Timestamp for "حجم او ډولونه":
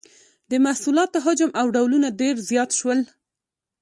1.25-2.07